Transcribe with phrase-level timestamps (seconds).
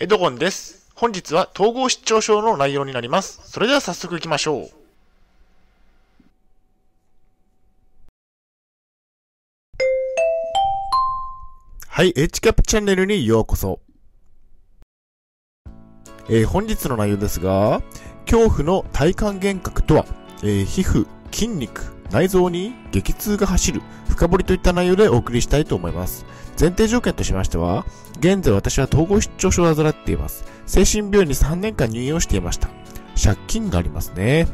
[0.00, 0.88] エドゴンです。
[0.96, 3.40] 本日は統合失調症の内容になります。
[3.44, 4.70] それでは早速行きましょう。
[11.86, 13.78] はい、HCAP チャンネルにようこそ。
[16.28, 17.80] えー本日の内容ですが、
[18.28, 20.06] 恐怖の体感幻覚とは、
[20.42, 26.24] えー皮膚、筋肉、内臓に激痛が走る、深掘りといった内容でお送りしたいと思います。
[26.58, 27.84] 前提条件としましては、
[28.20, 30.44] 現在私は統合失調症を患っています。
[30.64, 32.68] 精神病院に3年間入院をしていました。
[33.20, 34.46] 借金がありますね。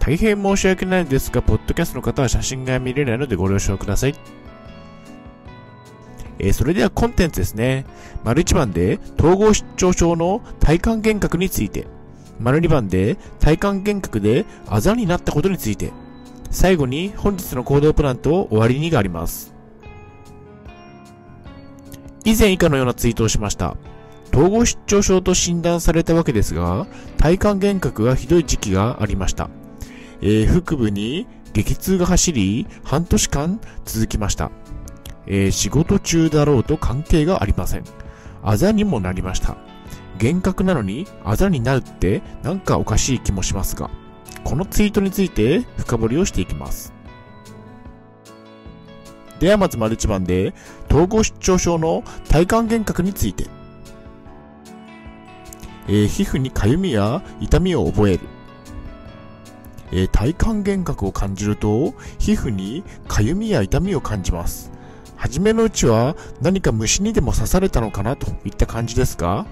[0.00, 4.16] 大変申し訳ないのですが、ポッドキャストの方は写真が見れないのでご了承ください。
[6.40, 7.86] えーそれではコンテンツですね。
[8.24, 11.86] 丸1番で統合失調症の体感幻覚について。
[12.40, 15.92] 丸2番で体感幻覚であざになったことについて。
[16.54, 19.52] 最後に本日の行動プランと終わりにがあります。
[22.24, 23.76] 以前以下のようなツイートをしました。
[24.32, 26.86] 統合失調症と診断されたわけですが、
[27.18, 29.50] 体感幻覚がひどい時期がありました。
[30.22, 34.52] えー腹部に激痛が走り、半年間続きました。
[35.26, 37.84] えー仕事中だろうと関係がありません。
[38.44, 39.56] あざにもなりました。
[40.22, 43.90] 幻覚なのにあざになるってなんかおかしい気もしますが、
[44.44, 46.92] このツイートについて深掘りをしていきます。
[49.40, 50.54] ではまず丸一番で、
[50.88, 53.46] 統合失調症の体感幻覚について。
[55.88, 58.20] えー皮膚にかゆみや痛みを覚える。
[59.92, 64.70] えー体感幻覚を感じると、皮膚にかゆみや痛みを感じます。
[65.16, 69.46] 初めのうちは何か虫にでも刺されたのかなといった感じですが、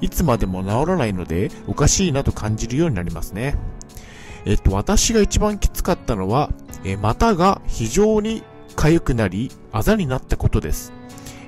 [0.00, 3.56] いつまでも治らないのでおかしいなと感じるようになりますね。
[4.48, 6.50] えっと、私が一番きつかったのは、
[6.82, 8.42] えー股が非常に
[8.76, 10.94] 痒くなり、あざになったことです。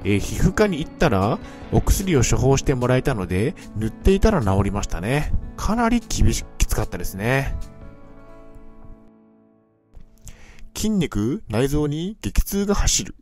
[0.04, 1.38] えー皮膚科に行ったら、
[1.72, 5.32] お薬を処方してもらえたので、塗っていたら治りましたね。
[5.56, 7.56] かなり厳し、きつかったですね。
[10.76, 13.14] 筋肉、内臓に激痛が走る。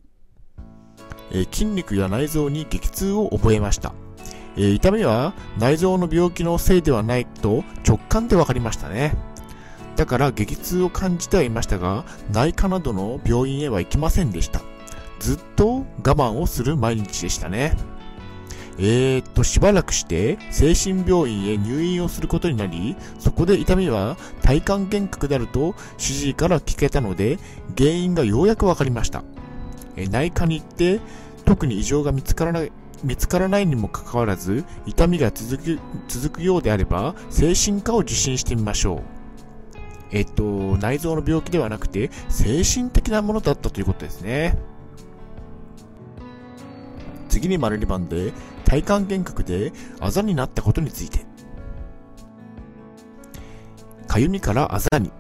[1.31, 3.93] えー筋肉や内臓に激痛を覚えました。
[4.57, 9.15] えー痛みは内臓の病気のせいではないと直感で分かりましたね。
[9.99, 14.61] だから激痛を感じてはいましたが、内科などの病院へは行きませんでした。
[15.19, 17.77] ずっと我慢をする毎日でしたね。
[18.79, 27.41] えー、っと、しばらくして精神病院へ入院をすることになり、そこで痛みは体感幻覚であると主治医から聞けたので、
[27.77, 29.25] 原因がようやく分かりました。
[29.97, 31.01] え内科に行って
[31.45, 32.71] 特に異常が見つからない
[33.03, 39.18] 見つからないにもかかわらず痛みが続く続くようであれば精神科を受診してみましょう
[40.11, 40.43] えっと
[40.79, 44.59] 内臓の病気ではなくて精神的なものだったということですね
[47.29, 48.33] 次に丸2番で
[48.65, 51.27] 体感幻覚であざになったことについて
[54.07, 55.13] かゆみからあざに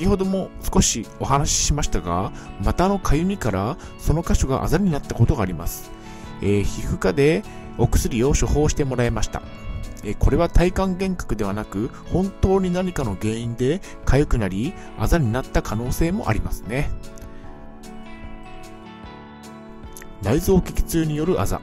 [0.00, 5.90] 先ほども少しお話ししましたが、股のかゆみからその箇所があざになったことがあります。
[6.40, 7.42] えー皮膚科で
[7.76, 9.42] お薬を処方してもらいました。
[10.04, 16.90] えこれは体感幻覚ではなく、本当に何かの原因で痒くなり、あざになった可能性もありますね。
[20.22, 21.60] 内臓激痛によるあざ。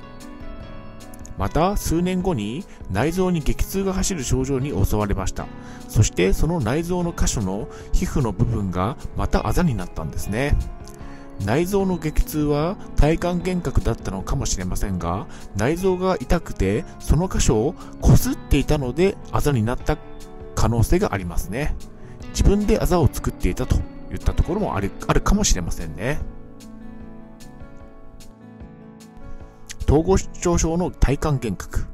[1.37, 5.45] また、数年後に内臓に激痛が走る症状に襲われました。
[5.87, 10.55] そしてその内臓の箇所の皮膚の部分がまたあざになったんですね。
[11.45, 19.97] 内臓の激痛は体感幻覚だったのかもしれませんが、内臓が痛くてその箇所を擦っていたのであざになった
[20.55, 21.75] 可能性がありますね。
[22.29, 23.77] 自分であざを作っていたと
[24.11, 26.19] いったところもあるあるかもしれませんね。
[29.87, 31.86] 統合失調症の体感幻覚。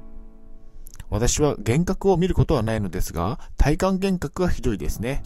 [1.14, 5.22] 私は幻覚を見ることはないのですが、体感幻覚がひどいですね。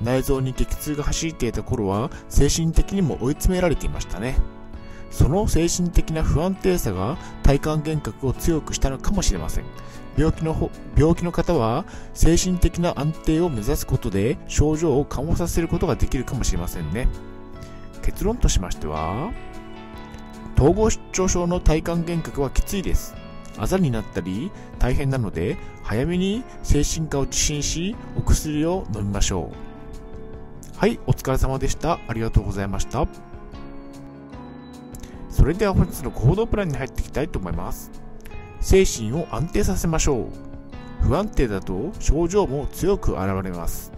[0.00, 4.36] 内臓に激痛が走っていた頃は、精神的にも追い詰められていましたね。
[5.10, 9.64] その精神的な不安定さが体感幻覚を強くしたのかもしれません。
[10.16, 17.08] 病気の病気の方は精神的な安定を目指すことで症状を緩和させることができるかもしれませんね。
[18.00, 19.32] 結論としましては、
[20.56, 23.21] 統合失調症の体感幻覚はきついです。
[23.58, 30.78] あざになったり大変なので早めに精神科を受診しお薬を飲みましょう。
[30.78, 32.00] はいお疲れ様でした。
[32.08, 33.06] ありがとうございました。
[35.30, 37.90] それでは本日の行動プランに入っていきたいと思います。
[38.60, 40.26] 精神を安定させましょう。
[41.02, 43.92] 不安定だと症状も強く現れます。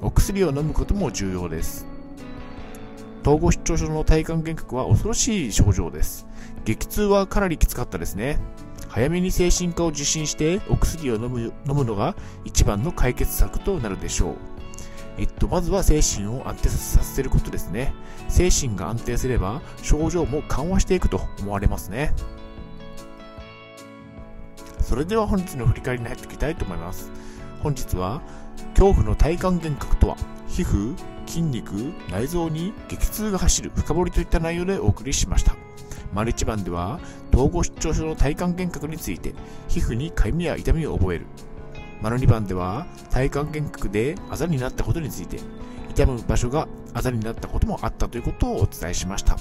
[0.00, 1.86] お薬を飲むことも重要です。
[3.22, 6.26] 統合失調症の体感幻覚は恐ろしい症状です。
[6.64, 8.38] 激痛はかなりきつかったですね。
[8.96, 12.16] 早めに精神科を受診してお薬を飲む飲むのが
[12.46, 14.34] 一番の解決策となるでしょう。
[15.18, 17.92] えっと、まずは精神を安定させることですね。
[18.30, 22.14] 精神が安定すれば症状も緩和していくと思われますね。
[24.80, 27.12] それでは本日の振り返りに入っていきたいと思います。
[27.62, 28.22] 本日は
[28.70, 30.16] 恐怖の体幹幻覚とは
[30.48, 30.96] 皮膚、
[31.26, 35.54] 筋肉、内臓に激痛が走る深掘りといった内容でお送りしました。
[36.14, 36.98] 丸一番では
[37.36, 39.34] 統合失調症の体幹幻覚について
[39.68, 41.26] 皮膚にかゆみや痛みを覚える。
[42.00, 45.38] 丸2番では体幹幻覚であざになったことについて
[45.90, 49.36] 痛む場所があざになったこともあったということをお伝えしました。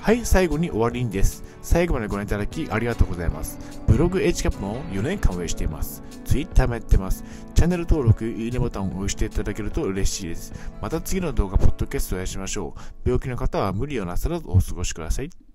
[0.00, 1.44] はい、最後に終わりにです。
[1.60, 3.58] 最後までご覧いただきありがとうございます。
[3.86, 6.02] ブログ h カップも4年間運営しています。
[6.24, 7.22] Twitter もやってます。
[7.54, 10.54] チャンネル登録、いいねボタンを押していただけると嬉しいです。
[10.80, 12.80] また次の動画、ポッドキャストをお会いしましょう。
[13.04, 15.49] 病気の方は無理をなさらずお過ごしください。